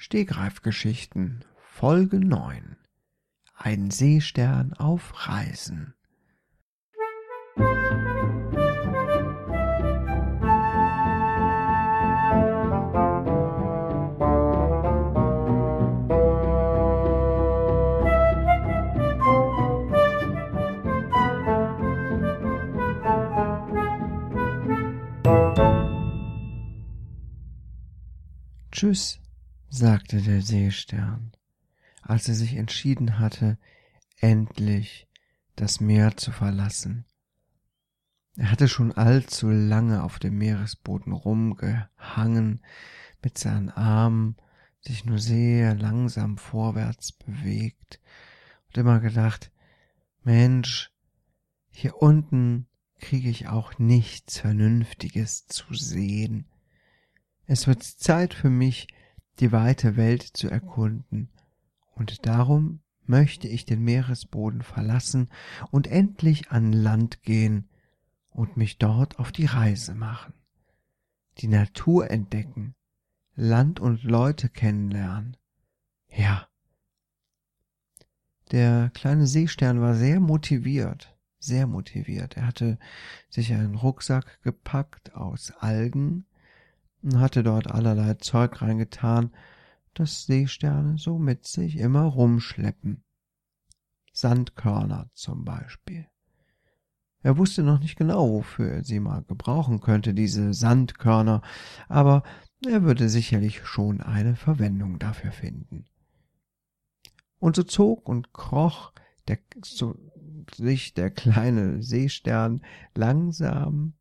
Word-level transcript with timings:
Stegreifgeschichten 0.00 1.44
Folge 1.56 2.20
9 2.20 2.76
Ein 3.56 3.90
Seestern 3.90 4.72
auf 4.74 5.26
Reisen. 5.26 5.92
Tschüss, 28.70 29.18
sagte 29.70 30.22
der 30.22 30.42
Seestern, 30.42 31.32
als 32.02 32.28
er 32.28 32.34
sich 32.34 32.54
entschieden 32.54 33.18
hatte, 33.18 33.58
endlich 34.16 35.06
das 35.56 35.80
Meer 35.80 36.16
zu 36.16 36.32
verlassen. 36.32 37.04
Er 38.36 38.50
hatte 38.50 38.68
schon 38.68 38.92
allzu 38.92 39.50
lange 39.50 40.02
auf 40.02 40.18
dem 40.18 40.38
Meeresboden 40.38 41.12
rumgehangen, 41.12 42.62
mit 43.22 43.36
seinen 43.36 43.68
Armen 43.68 44.36
sich 44.80 45.04
nur 45.04 45.18
sehr 45.18 45.74
langsam 45.74 46.38
vorwärts 46.38 47.12
bewegt 47.12 48.00
und 48.68 48.78
immer 48.78 49.00
gedacht, 49.00 49.50
Mensch, 50.22 50.92
hier 51.70 52.00
unten 52.00 52.68
kriege 53.00 53.28
ich 53.28 53.48
auch 53.48 53.78
nichts 53.78 54.38
Vernünftiges 54.38 55.46
zu 55.46 55.74
sehen. 55.74 56.46
Es 57.46 57.66
wird 57.66 57.82
Zeit 57.82 58.34
für 58.34 58.50
mich, 58.50 58.88
die 59.40 59.52
weite 59.52 59.96
Welt 59.96 60.22
zu 60.22 60.48
erkunden, 60.48 61.30
und 61.94 62.26
darum 62.26 62.80
möchte 63.04 63.48
ich 63.48 63.64
den 63.64 63.82
Meeresboden 63.82 64.62
verlassen 64.62 65.28
und 65.70 65.86
endlich 65.86 66.50
an 66.50 66.72
Land 66.72 67.22
gehen 67.22 67.68
und 68.30 68.56
mich 68.56 68.78
dort 68.78 69.18
auf 69.18 69.32
die 69.32 69.46
Reise 69.46 69.94
machen, 69.94 70.34
die 71.38 71.48
Natur 71.48 72.10
entdecken, 72.10 72.74
Land 73.34 73.80
und 73.80 74.02
Leute 74.04 74.48
kennenlernen. 74.48 75.36
Ja. 76.08 76.48
Der 78.50 78.90
kleine 78.94 79.26
Seestern 79.26 79.80
war 79.80 79.94
sehr 79.94 80.20
motiviert, 80.20 81.16
sehr 81.38 81.66
motiviert. 81.66 82.36
Er 82.36 82.46
hatte 82.46 82.78
sich 83.28 83.52
einen 83.52 83.74
Rucksack 83.74 84.40
gepackt 84.42 85.14
aus 85.14 85.52
Algen, 85.58 86.26
und 87.08 87.20
hatte 87.20 87.42
dort 87.42 87.70
allerlei 87.70 88.14
Zeug 88.14 88.60
reingetan, 88.60 89.30
das 89.94 90.26
Seesterne 90.26 90.98
so 90.98 91.18
mit 91.18 91.46
sich 91.46 91.78
immer 91.78 92.02
rumschleppen. 92.02 93.02
Sandkörner 94.12 95.10
zum 95.14 95.44
Beispiel. 95.44 96.06
Er 97.22 97.38
wusste 97.38 97.62
noch 97.62 97.80
nicht 97.80 97.96
genau, 97.96 98.28
wofür 98.30 98.70
er 98.72 98.84
sie 98.84 99.00
mal 99.00 99.22
gebrauchen 99.22 99.80
könnte, 99.80 100.12
diese 100.12 100.52
Sandkörner, 100.52 101.40
aber 101.88 102.24
er 102.66 102.82
würde 102.82 103.08
sicherlich 103.08 103.64
schon 103.64 104.00
eine 104.02 104.36
Verwendung 104.36 104.98
dafür 104.98 105.32
finden. 105.32 105.86
Und 107.38 107.56
so 107.56 107.62
zog 107.62 108.06
und 108.08 108.34
kroch 108.34 108.92
der, 109.28 109.38
so 109.64 109.96
sich 110.54 110.92
der 110.94 111.10
kleine 111.10 111.82
Seestern 111.82 112.60
langsam, 112.94 113.94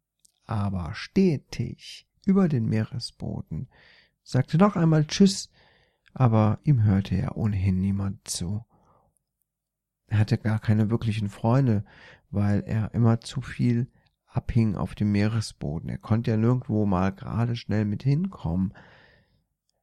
aber 0.46 0.94
stetig 0.94 2.07
über 2.28 2.48
den 2.50 2.66
Meeresboden, 2.66 3.70
sagte 4.24 4.58
noch 4.58 4.76
einmal 4.76 5.06
Tschüss, 5.06 5.50
aber 6.14 6.60
ihm 6.64 6.84
hörte 6.84 7.16
ja 7.16 7.34
ohnehin 7.36 7.80
niemand 7.80 8.28
zu. 8.28 8.66
Er 10.08 10.20
hatte 10.20 10.38
gar 10.38 10.60
keine 10.60 10.90
wirklichen 10.90 11.30
Freunde, 11.30 11.86
weil 12.30 12.64
er 12.66 12.94
immer 12.94 13.22
zu 13.22 13.42
viel 13.42 13.88
abhing 14.26 14.76
auf 14.76 14.96
dem 14.96 15.12
Meeresboden. 15.12 15.90
Er 15.90 15.98
konnte 15.98 16.32
ja 16.32 16.38
nirgendwo 16.38 16.86
mal 16.86 17.12
gerade 17.12 17.56
schnell 17.56 17.86
mit 17.86 18.04
hinkommen. 18.04 18.74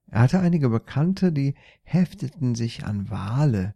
Er 0.09 0.21
hatte 0.21 0.41
einige 0.41 0.69
Bekannte, 0.69 1.33
die 1.33 1.55
hefteten 1.83 2.55
sich 2.55 2.85
an 2.85 3.11
Wale. 3.11 3.75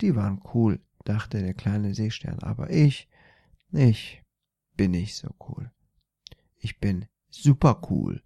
Die 0.00 0.16
waren 0.16 0.42
cool, 0.54 0.80
dachte 1.04 1.40
der 1.42 1.54
kleine 1.54 1.94
Seestern, 1.94 2.38
aber 2.40 2.70
ich, 2.70 3.08
ich 3.72 4.22
bin 4.76 4.90
nicht 4.90 5.16
so 5.16 5.28
cool. 5.48 5.70
Ich 6.58 6.80
bin 6.80 7.06
super 7.42 7.82
cool. 7.90 8.22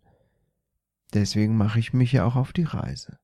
Deswegen 1.13 1.57
mache 1.57 1.79
ich 1.79 1.93
mich 1.93 2.13
ja 2.13 2.25
auch 2.25 2.37
auf 2.37 2.53
die 2.53 2.65
Reise. 2.65 3.19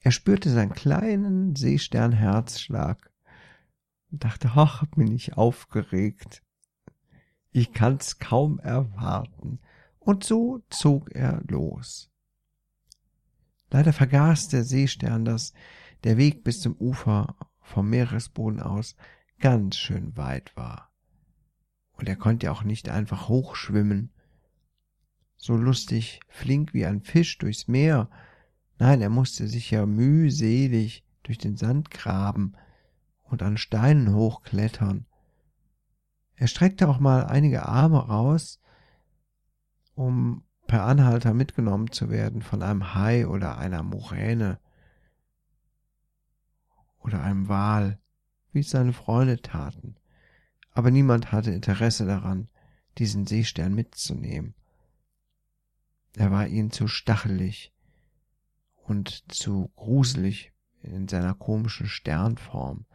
Er 0.00 0.12
spürte 0.12 0.50
seinen 0.50 0.72
kleinen 0.72 1.56
Seesternherzschlag 1.56 3.10
und 4.10 4.24
dachte, 4.24 4.52
ach, 4.54 4.84
bin 4.86 5.12
ich 5.14 5.36
aufgeregt. 5.36 6.42
Ich 7.52 7.72
kann's 7.72 8.18
kaum 8.18 8.58
erwarten. 8.60 9.60
Und 9.98 10.24
so 10.24 10.62
zog 10.70 11.12
er 11.12 11.42
los. 11.48 12.10
Leider 13.70 13.92
vergaß 13.92 14.48
der 14.48 14.64
Seestern, 14.64 15.24
dass 15.24 15.52
der 16.04 16.16
Weg 16.16 16.42
bis 16.44 16.60
zum 16.60 16.76
Ufer 16.76 17.36
vom 17.60 17.90
Meeresboden 17.90 18.60
aus 18.60 18.96
ganz 19.38 19.76
schön 19.76 20.16
weit 20.16 20.56
war. 20.56 20.89
Und 22.00 22.08
er 22.08 22.16
konnte 22.16 22.50
auch 22.50 22.62
nicht 22.62 22.88
einfach 22.88 23.28
hochschwimmen. 23.28 24.10
So 25.36 25.54
lustig, 25.54 26.20
flink 26.28 26.72
wie 26.72 26.86
ein 26.86 27.02
Fisch 27.02 27.36
durchs 27.36 27.68
Meer. 27.68 28.08
Nein, 28.78 29.02
er 29.02 29.10
musste 29.10 29.46
sich 29.46 29.70
ja 29.70 29.84
mühselig 29.84 31.04
durch 31.24 31.36
den 31.36 31.58
Sand 31.58 31.90
graben 31.90 32.54
und 33.22 33.42
an 33.42 33.58
Steinen 33.58 34.14
hochklettern. 34.14 35.04
Er 36.36 36.46
streckte 36.46 36.88
auch 36.88 37.00
mal 37.00 37.26
einige 37.26 37.66
Arme 37.66 37.98
raus, 37.98 38.62
um 39.92 40.42
per 40.66 40.86
Anhalter 40.86 41.34
mitgenommen 41.34 41.92
zu 41.92 42.08
werden 42.08 42.40
von 42.40 42.62
einem 42.62 42.94
Hai 42.94 43.26
oder 43.26 43.58
einer 43.58 43.82
Muräne 43.82 44.58
oder 47.00 47.22
einem 47.22 47.48
Wal, 47.48 47.98
wie 48.52 48.60
es 48.60 48.70
seine 48.70 48.94
Freunde 48.94 49.42
taten 49.42 49.99
aber 50.72 50.90
niemand 50.90 51.32
hatte 51.32 51.50
Interesse 51.50 52.06
daran, 52.06 52.48
diesen 52.98 53.26
Seestern 53.26 53.74
mitzunehmen. 53.74 54.54
Er 56.16 56.30
war 56.30 56.46
ihnen 56.46 56.70
zu 56.70 56.88
stachelig 56.88 57.72
und 58.74 59.32
zu 59.32 59.70
gruselig 59.76 60.52
in 60.82 61.08
seiner 61.08 61.34
komischen 61.34 61.86
Sternform. 61.86 62.86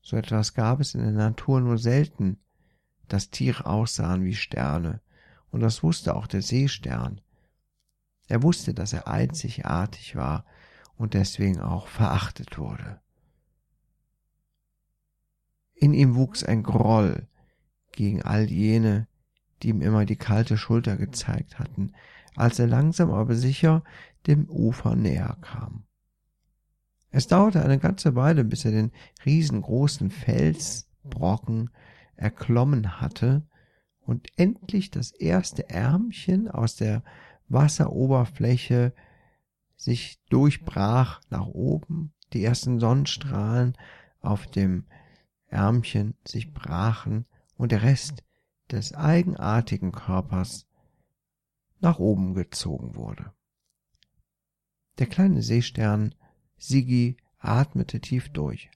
So 0.00 0.16
etwas 0.16 0.54
gab 0.54 0.80
es 0.80 0.94
in 0.94 1.02
der 1.02 1.12
Natur 1.12 1.60
nur 1.60 1.78
selten, 1.78 2.38
dass 3.08 3.30
Tiere 3.30 3.66
aussahen 3.66 4.24
wie 4.24 4.34
Sterne, 4.34 5.00
und 5.50 5.60
das 5.60 5.82
wusste 5.82 6.16
auch 6.16 6.26
der 6.26 6.40
Seestern. 6.40 7.20
Er 8.26 8.42
wusste, 8.42 8.72
dass 8.72 8.94
er 8.94 9.06
einzigartig 9.06 10.16
war 10.16 10.46
und 10.96 11.12
deswegen 11.12 11.60
auch 11.60 11.88
verachtet 11.88 12.56
wurde. 12.56 13.01
In 15.82 15.94
ihm 15.94 16.14
wuchs 16.14 16.44
ein 16.44 16.62
Groll 16.62 17.26
gegen 17.90 18.22
all 18.22 18.48
jene, 18.48 19.08
die 19.60 19.70
ihm 19.70 19.82
immer 19.82 20.04
die 20.04 20.14
kalte 20.14 20.56
Schulter 20.56 20.96
gezeigt 20.96 21.58
hatten, 21.58 21.94
als 22.36 22.60
er 22.60 22.68
langsam 22.68 23.10
aber 23.10 23.34
sicher 23.34 23.82
dem 24.28 24.48
Ufer 24.48 24.94
näher 24.94 25.36
kam. 25.40 25.82
Es 27.10 27.26
dauerte 27.26 27.64
eine 27.64 27.80
ganze 27.80 28.14
Weile, 28.14 28.44
bis 28.44 28.64
er 28.64 28.70
den 28.70 28.92
riesengroßen 29.26 30.12
Felsbrocken 30.12 31.70
erklommen 32.14 33.00
hatte 33.00 33.42
und 34.02 34.28
endlich 34.36 34.92
das 34.92 35.10
erste 35.10 35.68
Ärmchen 35.68 36.48
aus 36.48 36.76
der 36.76 37.02
Wasseroberfläche 37.48 38.92
sich 39.74 40.22
durchbrach 40.30 41.22
nach 41.28 41.48
oben, 41.48 42.12
die 42.34 42.44
ersten 42.44 42.78
Sonnenstrahlen 42.78 43.76
auf 44.20 44.46
dem 44.46 44.84
Ärmchen 45.52 46.14
sich 46.26 46.52
brachen 46.52 47.26
und 47.56 47.72
der 47.72 47.82
Rest 47.82 48.24
des 48.70 48.94
eigenartigen 48.94 49.92
Körpers 49.92 50.66
nach 51.80 51.98
oben 51.98 52.34
gezogen 52.34 52.94
wurde. 52.94 53.32
Der 54.98 55.06
kleine 55.06 55.42
Seestern 55.42 56.14
Sigi 56.56 57.16
atmete 57.38 58.00
tief 58.00 58.28
durch. 58.30 58.70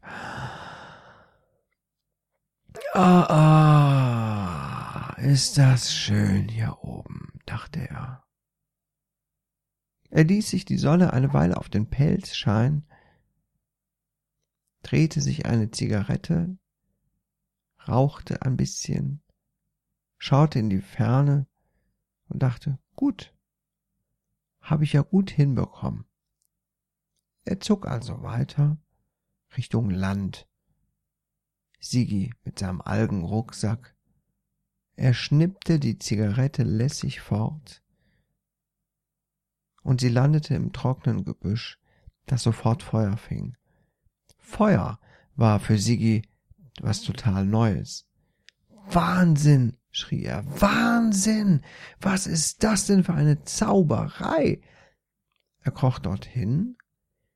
Ah, 2.93 3.26
ah, 5.12 5.17
ist 5.19 5.58
das 5.58 5.94
schön 5.94 6.49
hier 6.49 6.78
oben, 6.82 7.40
dachte 7.46 7.88
er. 7.88 8.25
Er 10.11 10.25
ließ 10.25 10.50
sich 10.50 10.64
die 10.64 10.78
Sonne 10.78 11.12
eine 11.12 11.32
Weile 11.32 11.56
auf 11.56 11.69
den 11.69 11.90
Pelz 11.90 12.34
scheinen, 12.34 12.88
drehte 14.82 15.20
sich 15.20 15.46
eine 15.46 15.70
Zigarette 15.70 16.58
rauchte 17.88 18.43
ein 18.43 18.56
bisschen, 18.56 19.23
schaute 20.19 20.59
in 20.59 20.71
die 20.71 20.81
Ferne 20.81 21.47
und 22.29 22.43
dachte, 22.43 22.79
gut, 22.94 23.35
habe 24.61 24.85
ich 24.85 24.93
ja 24.93 25.03
gut 25.03 25.31
hinbekommen. 25.31 26.06
Er 27.44 27.61
zog 27.61 27.87
also 27.87 28.23
weiter 28.23 28.79
Richtung 29.56 29.91
Land. 29.91 30.49
Sigi 31.79 32.35
mit 32.43 32.59
seinem 32.59 32.81
Algenrucksack. 32.81 33.94
Er 34.97 35.15
schnippte 35.15 35.79
die 35.79 35.99
Zigarette 35.99 36.62
lässig 36.62 37.21
fort, 37.21 37.83
und 39.87 40.00
sie 40.00 40.09
landete 40.09 40.53
im 40.55 40.73
trockenen 40.73 41.25
Gebüsch, 41.25 41.79
das 42.25 42.43
sofort 42.43 42.83
Feuer 42.83 43.17
fing. 43.17 43.56
Feuer 44.37 44.99
war 45.37 45.61
für 45.61 45.79
Sigi 45.79 46.23
was 46.82 47.02
total 47.02 47.44
Neues. 47.44 48.06
Wahnsinn, 48.88 49.76
schrie 49.90 50.25
er, 50.25 50.44
Wahnsinn! 50.61 51.62
Was 52.00 52.26
ist 52.26 52.62
das 52.62 52.87
denn 52.87 53.05
für 53.05 53.14
eine 53.14 53.43
Zauberei? 53.44 54.61
Er 55.62 55.73
kroch 55.73 55.99
dorthin, 55.99 56.76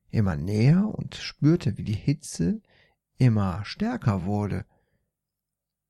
immer 0.09 0.37
näher 0.37 0.87
und 0.87 1.15
spürte, 1.15 1.77
wie 1.77 1.83
die 1.83 1.93
Hitze 1.93 2.61
immer 3.17 3.63
stärker 3.65 4.25
wurde, 4.25 4.65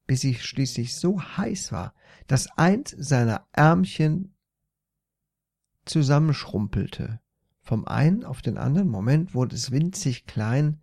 bis 0.07 0.21
sie 0.21 0.35
schließlich 0.35 0.95
so 0.95 1.21
heiß 1.21 1.71
war, 1.71 1.93
dass 2.27 2.47
eins 2.57 2.95
seiner 2.97 3.47
Ärmchen 3.51 4.33
zusammenschrumpelte. 5.85 7.19
Vom 7.61 7.85
einen 7.85 8.25
auf 8.25 8.41
den 8.41 8.57
anderen 8.57 8.89
Moment 8.89 9.33
wurde 9.33 9.55
es 9.55 9.71
winzig 9.71 10.25
klein, 10.25 10.81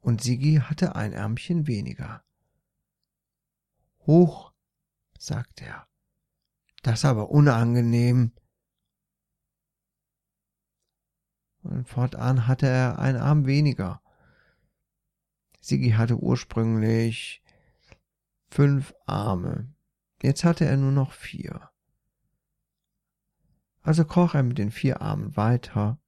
und 0.00 0.22
Sigi 0.22 0.60
hatte 0.62 0.94
ein 0.96 1.12
Ärmchen 1.12 1.66
weniger. 1.66 2.24
Hoch, 4.06 4.52
sagte 5.18 5.64
er, 5.64 5.86
das 6.82 7.04
aber 7.04 7.30
unangenehm. 7.30 8.32
Und 11.62 11.86
fortan 11.88 12.46
hatte 12.46 12.66
er 12.66 12.98
einen 12.98 13.18
Arm 13.18 13.46
weniger. 13.46 14.02
Sigi 15.60 15.90
hatte 15.90 16.16
ursprünglich 16.16 17.42
fünf 18.48 18.94
Arme. 19.04 19.72
Jetzt 20.22 20.44
hatte 20.44 20.64
er 20.64 20.78
nur 20.78 20.92
noch 20.92 21.12
vier. 21.12 21.70
Also 23.82 24.04
kroch 24.04 24.34
er 24.34 24.42
mit 24.42 24.58
den 24.58 24.70
vier 24.70 25.02
Armen 25.02 25.36
weiter 25.36 25.98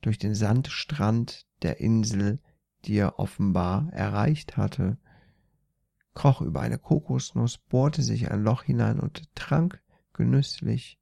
durch 0.00 0.18
den 0.18 0.34
Sandstrand 0.34 1.46
der 1.62 1.80
Insel, 1.80 2.42
die 2.86 2.96
er 2.96 3.18
offenbar 3.18 3.92
erreicht 3.92 4.56
hatte, 4.56 4.98
kroch 6.14 6.40
über 6.40 6.60
eine 6.60 6.78
Kokosnuss, 6.78 7.58
bohrte 7.58 8.02
sich 8.02 8.30
ein 8.30 8.42
Loch 8.42 8.62
hinein 8.62 9.00
und 9.00 9.34
trank 9.34 9.82
genüsslich. 10.12 10.98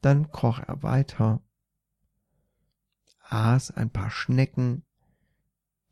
Dann 0.00 0.30
kroch 0.30 0.60
er 0.60 0.82
weiter, 0.82 1.42
aß 3.20 3.72
ein 3.72 3.90
paar 3.90 4.10
Schnecken. 4.10 4.84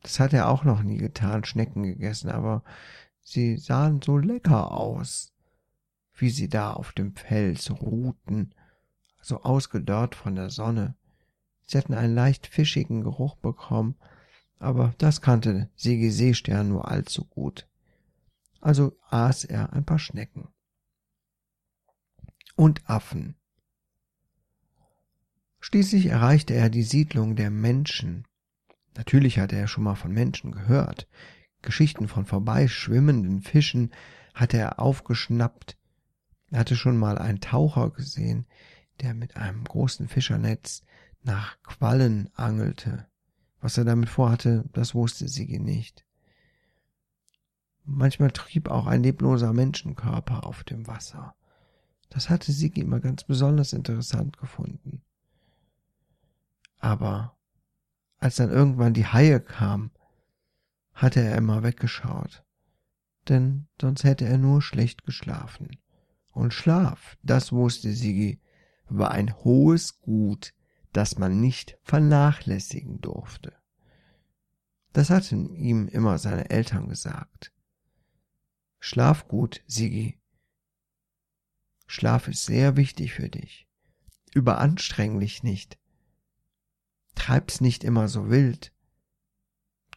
Das 0.01 0.19
hat 0.19 0.33
er 0.33 0.49
auch 0.49 0.63
noch 0.63 0.83
nie 0.83 0.97
getan, 0.97 1.43
Schnecken 1.43 1.83
gegessen, 1.83 2.29
aber 2.29 2.63
sie 3.21 3.57
sahen 3.57 4.01
so 4.01 4.17
lecker 4.17 4.71
aus, 4.71 5.33
wie 6.13 6.29
sie 6.29 6.47
da 6.47 6.73
auf 6.73 6.91
dem 6.91 7.15
Fels 7.15 7.71
ruhten, 7.71 8.53
so 9.21 9.41
ausgedörrt 9.41 10.15
von 10.15 10.35
der 10.35 10.49
Sonne. 10.49 10.95
Sie 11.65 11.77
hatten 11.77 11.93
einen 11.93 12.15
leicht 12.15 12.47
fischigen 12.47 13.01
Geruch 13.01 13.35
bekommen, 13.35 13.95
aber 14.59 14.93
das 14.97 15.21
kannte 15.21 15.69
Sigi 15.75 16.11
Seestern 16.11 16.69
nur 16.69 16.87
allzu 16.89 17.25
gut. 17.25 17.67
Also 18.61 18.97
aß 19.09 19.45
er 19.45 19.73
ein 19.73 19.85
paar 19.85 19.99
Schnecken. 19.99 20.47
Und 22.55 22.87
Affen. 22.89 23.35
Schließlich 25.59 26.07
erreichte 26.07 26.53
er 26.53 26.69
die 26.69 26.83
Siedlung 26.83 27.35
der 27.35 27.49
Menschen. 27.49 28.25
Natürlich 28.95 29.39
hatte 29.39 29.55
er 29.55 29.67
schon 29.67 29.83
mal 29.83 29.95
von 29.95 30.11
Menschen 30.11 30.51
gehört. 30.51 31.07
Geschichten 31.61 32.07
von 32.07 32.25
vorbeischwimmenden 32.25 33.41
Fischen 33.41 33.91
hatte 34.33 34.57
er 34.57 34.79
aufgeschnappt. 34.79 35.77
Er 36.51 36.59
hatte 36.59 36.75
schon 36.75 36.97
mal 36.97 37.17
einen 37.17 37.39
Taucher 37.39 37.89
gesehen, 37.89 38.45
der 39.01 39.13
mit 39.13 39.35
einem 39.37 39.63
großen 39.63 40.07
Fischernetz 40.07 40.83
nach 41.23 41.61
Quallen 41.63 42.29
angelte. 42.35 43.07
Was 43.61 43.77
er 43.77 43.85
damit 43.85 44.09
vorhatte, 44.09 44.65
das 44.73 44.93
wusste 44.93 45.27
Sigi 45.27 45.59
nicht. 45.59 46.05
Manchmal 47.85 48.31
trieb 48.31 48.69
auch 48.69 48.87
ein 48.87 49.03
lebloser 49.03 49.53
Menschenkörper 49.53 50.45
auf 50.45 50.63
dem 50.63 50.87
Wasser. 50.87 51.35
Das 52.09 52.29
hatte 52.29 52.51
Sigi 52.51 52.81
immer 52.81 52.99
ganz 52.99 53.23
besonders 53.23 53.73
interessant 53.73 54.37
gefunden. 54.37 55.01
Aber 56.79 57.37
als 58.19 58.35
dann 58.35 58.51
irgendwann 58.51 58.93
die 58.93 59.07
Haie 59.07 59.39
kamen, 59.39 59.91
hatte 60.93 61.21
er 61.21 61.37
immer 61.37 61.63
weggeschaut, 61.63 62.43
denn 63.27 63.67
sonst 63.81 64.03
hätte 64.03 64.25
er 64.25 64.37
nur 64.37 64.61
schlecht 64.61 65.05
geschlafen. 65.05 65.77
Und 66.31 66.53
Schlaf, 66.53 67.17
das 67.23 67.51
wusste 67.51 67.91
Sigi, 67.93 68.39
war 68.87 69.11
ein 69.11 69.35
hohes 69.43 69.99
Gut, 70.01 70.53
das 70.93 71.17
man 71.17 71.39
nicht 71.39 71.77
vernachlässigen 71.81 73.01
durfte. 73.01 73.53
Das 74.93 75.09
hatten 75.09 75.55
ihm 75.55 75.87
immer 75.87 76.19
seine 76.19 76.51
Eltern 76.51 76.87
gesagt. 76.87 77.51
Schlaf 78.79 79.27
gut, 79.27 79.63
Sigi. 79.65 80.19
Schlaf 81.87 82.27
ist 82.27 82.45
sehr 82.45 82.77
wichtig 82.77 83.13
für 83.13 83.27
dich. 83.27 83.67
Überanstreng 84.33 85.19
dich 85.19 85.43
nicht. 85.43 85.79
Treib's 87.15 87.59
nicht 87.59 87.83
immer 87.83 88.07
so 88.07 88.29
wild. 88.29 88.71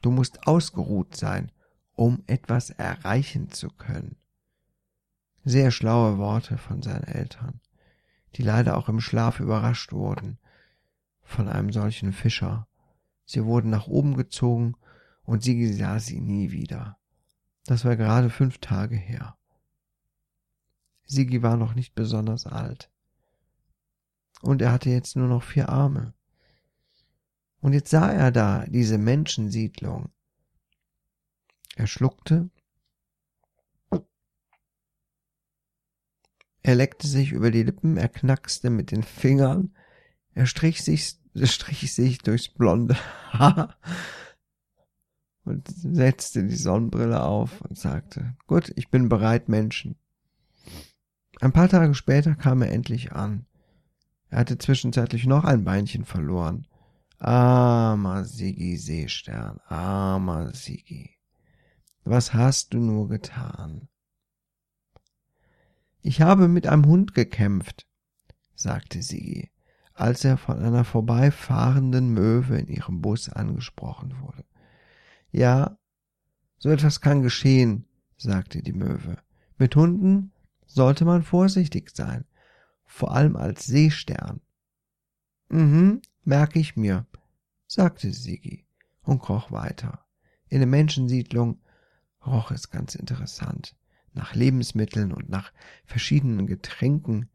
Du 0.02 0.10
musst 0.10 0.46
ausgeruht 0.46 1.16
sein, 1.16 1.52
um 1.92 2.22
etwas 2.26 2.70
erreichen 2.70 3.50
zu 3.50 3.68
können. 3.68 4.16
Sehr 5.44 5.70
schlaue 5.70 6.18
Worte 6.18 6.58
von 6.58 6.82
seinen 6.82 7.04
Eltern, 7.04 7.60
die 8.34 8.42
leider 8.42 8.76
auch 8.76 8.88
im 8.88 9.00
Schlaf 9.00 9.40
überrascht 9.40 9.92
wurden 9.92 10.38
von 11.26 11.48
einem 11.48 11.72
solchen 11.72 12.12
Fischer. 12.12 12.66
Sie 13.24 13.44
wurden 13.44 13.70
nach 13.70 13.88
oben 13.88 14.16
gezogen 14.16 14.76
und 15.24 15.42
sie 15.42 15.72
sah 15.72 15.98
sie 15.98 16.20
nie 16.20 16.52
wieder. 16.52 16.98
Das 17.66 17.84
war 17.84 17.96
gerade 17.96 18.30
fünf 18.30 18.58
Tage 18.58 18.96
her. 18.96 19.36
Sigi 21.04 21.42
war 21.42 21.56
noch 21.56 21.74
nicht 21.74 21.94
besonders 21.94 22.46
alt. 22.46 22.90
Und 24.40 24.62
er 24.62 24.72
hatte 24.72 24.90
jetzt 24.90 25.16
nur 25.16 25.28
noch 25.28 25.42
vier 25.42 25.68
Arme. 25.68 26.14
Und 27.60 27.72
jetzt 27.72 27.90
sah 27.90 28.10
er 28.10 28.30
da 28.30 28.64
diese 28.66 28.98
Menschensiedlung. 28.98 30.10
Er 31.74 31.86
schluckte. 31.86 32.50
Er 36.62 36.74
leckte 36.74 37.06
sich 37.06 37.32
über 37.32 37.50
die 37.50 37.62
Lippen, 37.62 37.96
er 37.96 38.08
knackste 38.08 38.70
mit 38.70 38.90
den 38.90 39.04
Fingern, 39.04 39.75
er 40.36 40.46
strich 40.46 40.84
sich, 40.84 41.16
strich 41.44 41.94
sich 41.94 42.18
durchs 42.18 42.48
blonde 42.48 42.96
Haar 43.32 43.74
und 45.44 45.66
setzte 45.66 46.44
die 46.44 46.56
Sonnenbrille 46.56 47.22
auf 47.22 47.62
und 47.62 47.78
sagte, 47.78 48.36
gut, 48.46 48.70
ich 48.76 48.90
bin 48.90 49.08
bereit, 49.08 49.48
Menschen. 49.48 49.96
Ein 51.40 51.52
paar 51.52 51.68
Tage 51.68 51.94
später 51.94 52.34
kam 52.34 52.60
er 52.60 52.70
endlich 52.70 53.12
an. 53.12 53.46
Er 54.28 54.40
hatte 54.40 54.58
zwischenzeitlich 54.58 55.26
noch 55.26 55.44
ein 55.44 55.64
Beinchen 55.64 56.04
verloren 56.04 56.66
Armer 57.18 58.24
Sigi 58.24 58.76
Seestern, 58.76 59.58
armer 59.68 60.52
Sigi, 60.52 61.16
was 62.04 62.34
hast 62.34 62.74
du 62.74 62.78
nur 62.78 63.08
getan? 63.08 63.88
Ich 66.02 66.20
habe 66.20 66.46
mit 66.46 66.66
einem 66.66 66.84
Hund 66.84 67.14
gekämpft, 67.14 67.86
sagte 68.54 69.02
Sigi, 69.02 69.50
als 69.96 70.24
er 70.24 70.36
von 70.36 70.58
einer 70.62 70.84
vorbeifahrenden 70.84 72.10
Möwe 72.10 72.58
in 72.58 72.68
ihrem 72.68 73.00
Bus 73.00 73.28
angesprochen 73.28 74.20
wurde. 74.20 74.44
Ja, 75.30 75.78
so 76.58 76.70
etwas 76.70 77.00
kann 77.00 77.22
geschehen, 77.22 77.86
sagte 78.16 78.62
die 78.62 78.72
Möwe. 78.72 79.18
Mit 79.58 79.74
Hunden 79.74 80.32
sollte 80.66 81.04
man 81.04 81.22
vorsichtig 81.22 81.90
sein, 81.94 82.24
vor 82.84 83.14
allem 83.14 83.36
als 83.36 83.64
Seestern. 83.64 84.40
Mhm, 85.48 86.02
merke 86.24 86.58
ich 86.58 86.76
mir, 86.76 87.06
sagte 87.66 88.12
Sigi 88.12 88.66
und 89.02 89.20
kroch 89.20 89.50
weiter. 89.50 90.04
In 90.48 90.58
der 90.58 90.68
Menschensiedlung 90.68 91.60
roch 92.24 92.50
es 92.50 92.70
ganz 92.70 92.94
interessant 92.94 93.76
nach 94.12 94.34
Lebensmitteln 94.34 95.12
und 95.12 95.28
nach 95.28 95.52
verschiedenen 95.84 96.46
Getränken, 96.46 97.28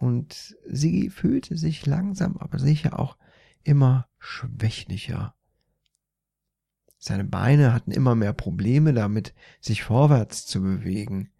und 0.00 0.56
Sigi 0.64 1.10
fühlte 1.10 1.58
sich 1.58 1.84
langsam 1.84 2.38
aber 2.38 2.58
sicher 2.58 2.98
auch 2.98 3.18
immer 3.62 4.08
schwächlicher. 4.18 5.34
Seine 6.98 7.24
Beine 7.24 7.74
hatten 7.74 7.92
immer 7.92 8.14
mehr 8.14 8.32
Probleme 8.32 8.94
damit, 8.94 9.34
sich 9.60 9.82
vorwärts 9.82 10.46
zu 10.46 10.62
bewegen. 10.62 11.30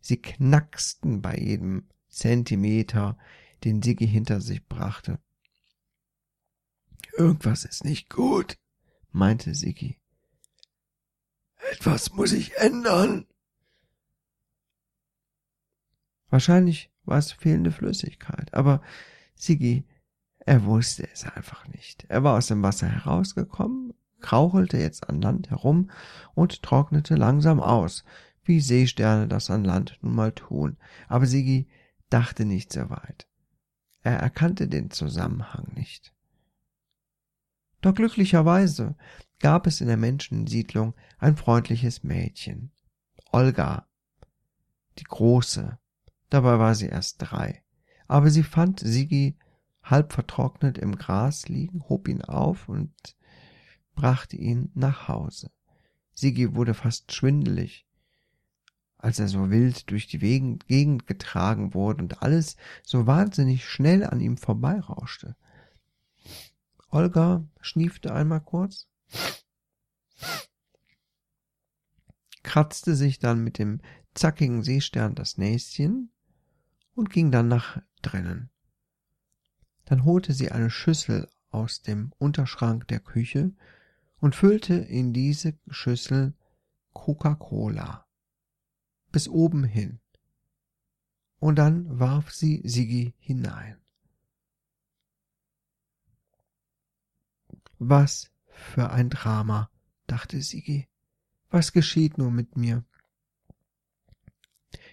Sie 0.00 0.16
knacksten 0.16 1.22
bei 1.22 1.36
jedem 1.36 1.88
Zentimeter, 2.08 3.16
den 3.62 3.80
Siggi 3.82 4.06
hinter 4.06 4.40
sich 4.40 4.66
brachte. 4.66 5.20
Irgendwas 7.16 7.64
ist 7.64 7.84
nicht 7.84 8.10
gut, 8.10 8.58
meinte 9.12 9.54
Siggi. 9.54 9.96
Etwas 11.70 12.12
muss 12.12 12.32
ich 12.32 12.56
ändern. 12.56 13.26
Wahrscheinlich 16.30 16.90
war 17.06 17.18
es 17.18 17.32
fehlende 17.32 17.72
Flüssigkeit, 17.72 18.52
aber 18.54 18.82
Siggi, 19.34 19.84
er 20.38 20.64
wusste 20.64 21.08
es 21.12 21.24
einfach 21.24 21.66
nicht. 21.68 22.06
Er 22.08 22.22
war 22.22 22.36
aus 22.36 22.46
dem 22.46 22.62
Wasser 22.62 22.88
herausgekommen, 22.88 23.94
krauchelte 24.20 24.78
jetzt 24.78 25.08
an 25.08 25.20
Land 25.20 25.50
herum 25.50 25.90
und 26.34 26.62
trocknete 26.62 27.16
langsam 27.16 27.60
aus, 27.60 28.04
wie 28.44 28.60
Seesterne 28.60 29.28
das 29.28 29.50
an 29.50 29.64
Land 29.64 29.98
nun 30.02 30.14
mal 30.14 30.32
tun. 30.32 30.76
Aber 31.08 31.26
Siggi 31.26 31.68
dachte 32.10 32.44
nicht 32.44 32.72
sehr 32.72 32.90
weit. 32.90 33.26
Er 34.02 34.18
erkannte 34.18 34.68
den 34.68 34.90
Zusammenhang 34.90 35.72
nicht. 35.74 36.14
Doch 37.80 37.94
glücklicherweise 37.94 38.96
gab 39.40 39.66
es 39.66 39.80
in 39.80 39.88
der 39.88 39.96
Menschensiedlung 39.96 40.94
ein 41.18 41.36
freundliches 41.36 42.04
Mädchen, 42.04 42.72
Olga, 43.32 43.88
die 44.98 45.04
Große. 45.04 45.78
Dabei 46.30 46.58
war 46.58 46.74
sie 46.74 46.86
erst 46.86 47.16
drei. 47.18 47.62
Aber 48.08 48.30
sie 48.30 48.42
fand 48.42 48.80
Sigi 48.80 49.36
halb 49.82 50.12
vertrocknet 50.12 50.78
im 50.78 50.96
Gras 50.96 51.48
liegen, 51.48 51.84
hob 51.88 52.08
ihn 52.08 52.22
auf 52.22 52.68
und 52.68 52.92
brachte 53.94 54.36
ihn 54.36 54.70
nach 54.74 55.08
Hause. 55.08 55.50
Sigi 56.12 56.54
wurde 56.54 56.74
fast 56.74 57.12
schwindelig, 57.12 57.86
als 58.98 59.18
er 59.18 59.28
so 59.28 59.50
wild 59.50 59.90
durch 59.90 60.06
die 60.06 60.18
Gegend 60.18 61.06
getragen 61.06 61.74
wurde 61.74 62.02
und 62.02 62.22
alles 62.22 62.56
so 62.82 63.06
wahnsinnig 63.06 63.68
schnell 63.68 64.04
an 64.04 64.20
ihm 64.20 64.36
vorbeirauschte. 64.36 65.36
Olga 66.90 67.44
schniefte 67.60 68.12
einmal 68.14 68.40
kurz, 68.40 68.88
kratzte 72.42 72.94
sich 72.94 73.18
dann 73.18 73.44
mit 73.44 73.58
dem 73.58 73.80
zackigen 74.14 74.62
Seestern 74.62 75.14
das 75.14 75.36
Näschen 75.36 76.10
und 76.96 77.10
ging 77.10 77.30
dann 77.30 77.46
nach 77.46 77.80
drinnen. 78.02 78.50
Dann 79.84 80.04
holte 80.04 80.32
sie 80.32 80.50
eine 80.50 80.70
Schüssel 80.70 81.30
aus 81.50 81.82
dem 81.82 82.12
Unterschrank 82.18 82.88
der 82.88 83.00
Küche 83.00 83.54
und 84.18 84.34
füllte 84.34 84.74
in 84.74 85.12
diese 85.12 85.56
Schüssel 85.68 86.34
Coca-Cola 86.92 88.06
bis 89.12 89.28
oben 89.28 89.64
hin. 89.64 90.00
Und 91.38 91.56
dann 91.56 92.00
warf 92.00 92.32
sie 92.32 92.62
Sigi 92.64 93.14
hinein. 93.18 93.78
Was 97.78 98.32
für 98.46 98.90
ein 98.90 99.10
Drama, 99.10 99.70
dachte 100.06 100.40
Sigi. 100.40 100.88
Was 101.50 101.72
geschieht 101.72 102.18
nur 102.18 102.30
mit 102.30 102.56
mir? 102.56 102.84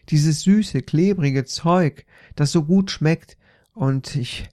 Dieses 0.09 0.41
süße, 0.41 0.81
klebrige 0.81 1.45
Zeug, 1.45 2.05
das 2.35 2.51
so 2.51 2.63
gut 2.63 2.91
schmeckt, 2.91 3.37
und 3.73 4.15
ich, 4.15 4.49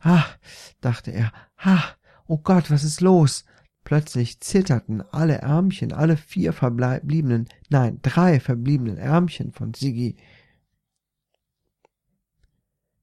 ah, 0.00 0.24
dachte 0.80 1.10
er, 1.10 1.32
ha, 1.56 1.82
oh 2.26 2.38
Gott, 2.38 2.70
was 2.70 2.84
ist 2.84 3.00
los? 3.00 3.44
Plötzlich 3.84 4.40
zitterten 4.40 5.00
alle 5.00 5.38
Ärmchen, 5.38 5.92
alle 5.92 6.18
vier 6.18 6.52
verbliebenen, 6.52 7.48
nein, 7.70 8.00
drei 8.02 8.40
verbliebenen 8.40 8.98
Ärmchen 8.98 9.52
von 9.52 9.72
Sigi 9.72 10.16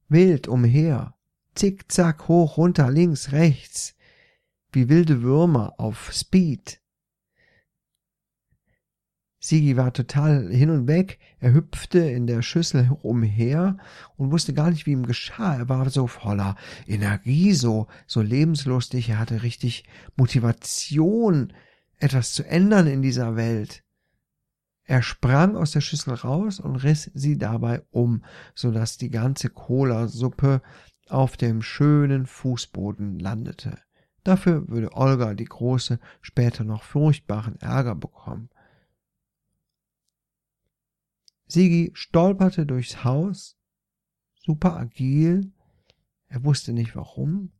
wild 0.07 0.47
umher, 0.47 1.15
zickzack, 1.55 2.27
hoch, 2.27 2.57
runter, 2.57 2.91
links, 2.91 3.31
rechts 3.31 3.95
wie 4.71 4.89
wilde 4.89 5.21
Würmer 5.21 5.73
auf 5.77 6.11
Speed. 6.13 6.81
Sigi 9.47 9.77
war 9.77 9.93
total 9.93 10.49
hin 10.49 10.71
und 10.71 10.87
weg, 10.87 11.19
er 11.39 11.53
hüpfte 11.53 11.99
in 11.99 12.25
der 12.25 12.41
Schüssel 12.41 12.89
umher 13.03 13.77
und 14.17 14.31
wusste 14.31 14.55
gar 14.55 14.71
nicht, 14.71 14.87
wie 14.87 14.93
ihm 14.93 15.05
geschah. 15.05 15.55
Er 15.55 15.69
war 15.69 15.87
so 15.91 16.07
voller 16.07 16.55
Energie, 16.87 17.53
so, 17.53 17.85
so 18.07 18.23
lebenslustig, 18.23 19.09
er 19.09 19.19
hatte 19.19 19.43
richtig 19.43 19.83
Motivation, 20.15 21.53
etwas 21.99 22.33
zu 22.33 22.43
ändern 22.43 22.87
in 22.87 23.03
dieser 23.03 23.35
Welt. 23.35 23.83
Er 24.83 25.03
sprang 25.03 25.55
aus 25.55 25.73
der 25.73 25.81
Schüssel 25.81 26.15
raus 26.15 26.59
und 26.59 26.77
riss 26.77 27.11
sie 27.13 27.37
dabei 27.37 27.83
um, 27.91 28.23
so 28.55 28.71
dass 28.71 28.97
die 28.97 29.11
ganze 29.11 29.49
Cola-Suppe 29.49 30.63
auf 31.07 31.37
dem 31.37 31.61
schönen 31.61 32.25
Fußboden 32.25 33.19
landete. 33.19 33.77
Dafür 34.23 34.67
würde 34.69 34.93
Olga 34.93 35.35
die 35.35 35.45
Große 35.45 35.99
später 36.21 36.63
noch 36.63 36.81
furchtbaren 36.81 37.61
Ärger 37.61 37.93
bekommen. 37.93 38.49
Sigi 41.47 41.91
stolperte 41.93 42.65
durchs 42.65 43.03
Haus, 43.03 43.55
super 44.35 44.77
agil, 44.77 45.51
er 46.27 46.43
wusste 46.43 46.73
nicht 46.73 46.95
warum, 46.95 47.51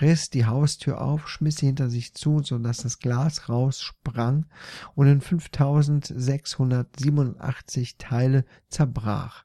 riss 0.00 0.30
die 0.30 0.46
Haustür 0.46 1.00
auf, 1.00 1.28
schmiss 1.28 1.56
sie 1.56 1.66
hinter 1.66 1.90
sich 1.90 2.14
zu, 2.14 2.40
so 2.42 2.56
dass 2.58 2.78
das 2.78 3.00
Glas 3.00 3.48
raussprang 3.48 4.46
und 4.94 5.06
in 5.06 5.20
5687 5.20 7.98
Teile 7.98 8.44
zerbrach. 8.68 9.44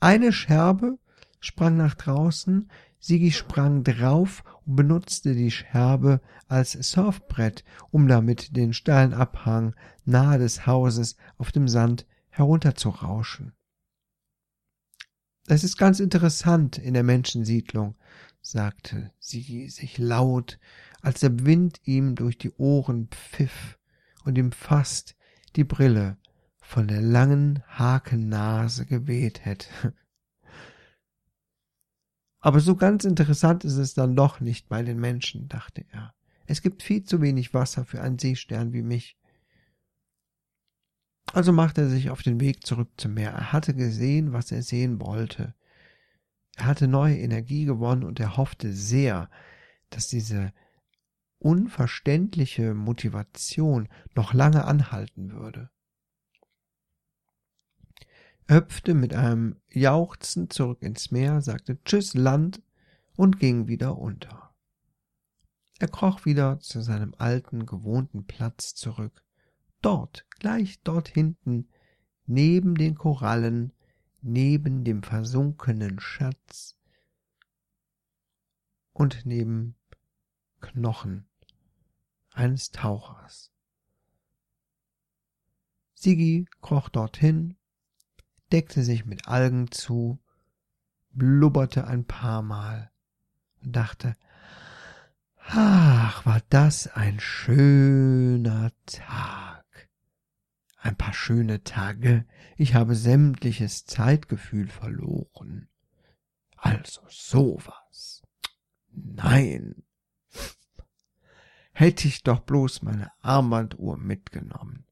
Eine 0.00 0.32
Scherbe 0.32 0.98
sprang 1.40 1.76
nach 1.76 1.94
draußen, 1.94 2.70
Sigi 2.98 3.32
sprang 3.32 3.84
drauf 3.84 4.42
und 4.64 4.76
benutzte 4.76 5.34
die 5.34 5.50
Scherbe 5.50 6.22
als 6.48 6.72
Surfbrett, 6.72 7.64
um 7.90 8.08
damit 8.08 8.56
den 8.56 8.72
steilen 8.72 9.12
Abhang 9.14 9.74
nahe 10.04 10.38
des 10.38 10.66
Hauses 10.66 11.16
auf 11.38 11.52
dem 11.52 11.68
Sand 11.68 12.06
herunterzurauschen. 12.36 13.52
Es 15.46 15.64
ist 15.64 15.78
ganz 15.78 16.00
interessant 16.00 16.76
in 16.76 16.92
der 16.94 17.02
Menschensiedlung, 17.02 17.96
sagte 18.42 19.12
Sigi 19.18 19.70
sich 19.70 19.96
laut, 19.96 20.58
als 21.00 21.20
der 21.20 21.46
Wind 21.46 21.80
ihm 21.84 22.14
durch 22.14 22.36
die 22.36 22.52
Ohren 22.52 23.08
pfiff 23.08 23.78
und 24.24 24.36
ihm 24.36 24.52
fast 24.52 25.16
die 25.54 25.64
Brille 25.64 26.18
von 26.60 26.88
der 26.88 27.00
langen 27.00 27.62
Hakennase 27.68 28.86
geweht 28.86 29.44
hätte. 29.44 29.94
Aber 32.40 32.60
so 32.60 32.76
ganz 32.76 33.04
interessant 33.04 33.64
ist 33.64 33.76
es 33.76 33.94
dann 33.94 34.14
doch 34.14 34.40
nicht 34.40 34.68
bei 34.68 34.82
den 34.82 34.98
Menschen, 34.98 35.48
dachte 35.48 35.86
er. 35.90 36.14
Es 36.44 36.60
gibt 36.60 36.82
viel 36.82 37.02
zu 37.04 37.20
wenig 37.20 37.54
Wasser 37.54 37.84
für 37.84 38.02
einen 38.02 38.18
Seestern 38.18 38.72
wie 38.72 38.82
mich. 38.82 39.16
Also 41.36 41.52
machte 41.52 41.82
er 41.82 41.88
sich 41.90 42.08
auf 42.08 42.22
den 42.22 42.40
Weg 42.40 42.64
zurück 42.64 42.88
zum 42.96 43.14
Meer. 43.14 43.30
Er 43.30 43.52
hatte 43.52 43.74
gesehen, 43.74 44.32
was 44.32 44.50
er 44.52 44.62
sehen 44.62 45.00
wollte. 45.00 45.54
Er 46.56 46.64
hatte 46.64 46.88
neue 46.88 47.18
Energie 47.18 47.66
gewonnen 47.66 48.04
und 48.04 48.18
er 48.18 48.38
hoffte 48.38 48.72
sehr, 48.72 49.28
dass 49.90 50.08
diese 50.08 50.54
unverständliche 51.38 52.72
Motivation 52.72 53.88
noch 54.14 54.32
lange 54.32 54.64
anhalten 54.64 55.32
würde 55.32 55.68
hüpfte 58.48 58.94
mit 58.94 59.14
einem 59.14 59.60
Jauchzen 59.68 60.50
zurück 60.50 60.82
ins 60.82 61.10
Meer, 61.10 61.40
sagte 61.40 61.82
Tschüss 61.84 62.14
Land 62.14 62.62
und 63.16 63.38
ging 63.38 63.66
wieder 63.66 63.98
unter. 63.98 64.54
Er 65.78 65.88
kroch 65.88 66.24
wieder 66.24 66.60
zu 66.60 66.80
seinem 66.80 67.14
alten, 67.18 67.66
gewohnten 67.66 68.26
Platz 68.26 68.74
zurück. 68.74 69.25
Dort, 69.86 70.26
gleich 70.30 70.80
dort 70.82 71.06
hinten, 71.06 71.68
neben 72.26 72.74
den 72.74 72.96
Korallen, 72.96 73.72
neben 74.20 74.82
dem 74.82 75.04
versunkenen 75.04 76.00
Schatz 76.00 76.76
und 78.92 79.26
neben 79.26 79.76
Knochen 80.60 81.28
eines 82.32 82.72
Tauchers. 82.72 83.52
Sigi 85.94 86.48
kroch 86.62 86.88
dorthin 86.88 87.56
deckte 88.50 88.82
sich 88.82 89.06
mit 89.06 89.28
Algen 89.28 89.70
zu, 89.70 90.18
blubberte 91.12 91.86
ein 91.86 92.04
paar 92.04 92.42
Mal 92.42 92.90
und 93.62 93.76
dachte, 93.76 94.16
ach, 95.46 96.26
war 96.26 96.40
das 96.50 96.88
ein 96.88 97.20
schöner 97.20 98.72
Tag. 98.86 99.45
Ein 100.86 100.94
paar 100.94 101.14
schöne 101.14 101.64
Tage, 101.64 102.26
ich 102.56 102.76
habe 102.76 102.94
sämtliches 102.94 103.86
Zeitgefühl 103.86 104.68
verloren. 104.68 105.68
Also 106.56 107.00
sowas. 107.08 108.22
Nein. 108.92 109.82
Hätte 111.72 112.06
ich 112.06 112.22
doch 112.22 112.38
bloß 112.38 112.82
meine 112.82 113.10
Armbanduhr 113.20 113.96
mitgenommen. 113.96 114.86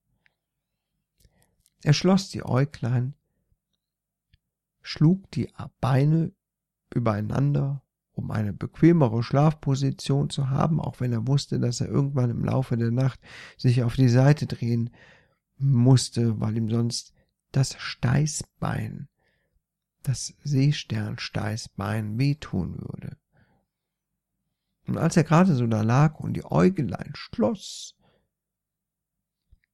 Er 1.84 1.92
schloss 1.92 2.28
die 2.28 2.44
Äuglein, 2.44 3.14
schlug 4.82 5.30
die 5.30 5.48
Beine 5.80 6.32
übereinander, 6.92 7.84
um 8.14 8.32
eine 8.32 8.52
bequemere 8.52 9.22
Schlafposition 9.22 10.28
zu 10.28 10.50
haben, 10.50 10.80
auch 10.80 10.98
wenn 10.98 11.12
er 11.12 11.28
wusste, 11.28 11.60
dass 11.60 11.80
er 11.80 11.86
irgendwann 11.86 12.30
im 12.30 12.44
Laufe 12.44 12.76
der 12.76 12.90
Nacht 12.90 13.20
sich 13.56 13.84
auf 13.84 13.94
die 13.94 14.08
Seite 14.08 14.48
drehen 14.48 14.90
musste, 15.58 16.40
weil 16.40 16.56
ihm 16.56 16.68
sonst 16.68 17.12
das 17.52 17.74
Steißbein, 17.78 19.08
das 20.02 20.34
Seesternsteißbein 20.42 22.18
wehtun 22.18 22.78
würde. 22.78 23.16
Und 24.86 24.98
als 24.98 25.16
er 25.16 25.24
gerade 25.24 25.54
so 25.54 25.66
da 25.66 25.82
lag 25.82 26.20
und 26.20 26.34
die 26.34 26.44
Äugelein 26.44 27.12
schloss, 27.14 27.96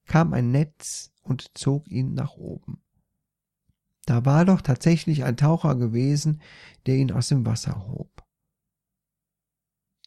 kam 0.06 0.32
ein 0.32 0.50
Netz 0.50 1.12
und 1.22 1.56
zog 1.56 1.88
ihn 1.88 2.14
nach 2.14 2.34
oben. 2.34 2.82
Da 4.06 4.24
war 4.24 4.44
doch 4.44 4.60
tatsächlich 4.60 5.24
ein 5.24 5.36
Taucher 5.36 5.76
gewesen, 5.76 6.40
der 6.86 6.96
ihn 6.96 7.12
aus 7.12 7.28
dem 7.28 7.46
Wasser 7.46 7.86
hob. 7.86 8.24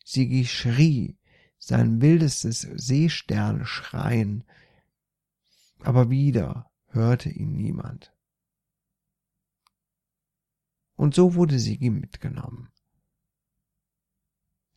Sigi 0.03 0.45
schrie, 0.45 1.17
sein 1.57 2.01
wildestes 2.01 2.61
Seesternschreien, 2.61 4.43
aber 5.83 6.09
wieder 6.09 6.69
hörte 6.87 7.29
ihn 7.29 7.55
niemand. 7.55 8.13
Und 10.95 11.15
so 11.15 11.35
wurde 11.35 11.59
Sigi 11.59 11.89
mitgenommen. 11.89 12.69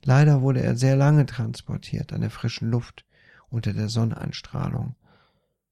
Leider 0.02 0.40
wurde 0.40 0.62
er 0.62 0.76
sehr 0.76 0.96
lange 0.96 1.26
transportiert 1.26 2.12
an 2.12 2.20
der 2.20 2.30
frischen 2.30 2.70
Luft 2.70 3.04
unter 3.48 3.72
der 3.72 3.88
Sonneneinstrahlung, 3.88 4.96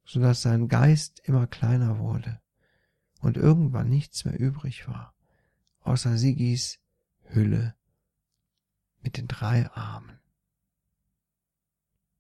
so 0.05 0.21
dass 0.21 0.43
sein 0.43 0.69
Geist 0.69 1.21
immer 1.25 1.47
kleiner 1.47 1.99
wurde 1.99 2.41
und 3.21 3.37
irgendwann 3.37 3.89
nichts 3.89 4.25
mehr 4.25 4.39
übrig 4.39 4.87
war, 4.89 5.15
außer 5.81 6.19
Sigis 6.19 6.79
Hülle 7.23 7.75
mit 9.03 9.17
den 9.17 9.29
drei 9.29 9.71
Armen. 9.71 10.19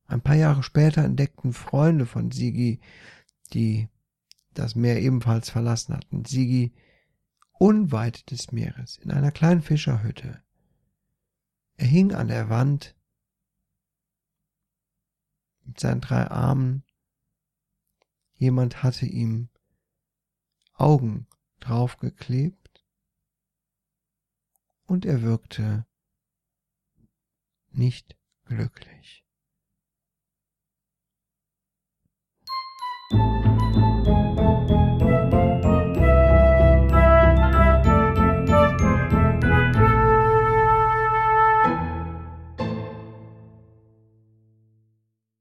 Ein 0.06 0.20
paar 0.20 0.36
Jahre 0.36 0.62
später 0.62 1.02
entdeckten 1.02 1.52
Freunde 1.52 2.06
von 2.06 2.30
Sigi, 2.30 2.80
die 3.52 3.88
das 4.52 4.74
Meer 4.74 5.00
ebenfalls 5.00 5.50
verlassen 5.50 5.96
hatten, 5.96 6.24
Sigi 6.24 6.74
unweit 7.52 8.30
des 8.30 8.52
Meeres 8.52 8.98
in 8.98 9.10
einer 9.10 9.32
kleinen 9.32 9.62
Fischerhütte. 9.62 10.42
Er 11.76 11.86
hing 11.86 12.12
an 12.12 12.28
der 12.28 12.50
Wand 12.50 12.94
mit 15.64 15.80
seinen 15.80 16.00
drei 16.00 16.26
Armen. 16.30 16.84
Jemand 18.34 18.82
hatte 18.82 19.06
ihm 19.06 19.48
Augen 20.74 21.26
draufgeklebt 21.60 22.84
und 24.86 25.06
er 25.06 25.22
wirkte 25.22 25.86
nicht 27.70 28.16
glücklich. 28.44 29.23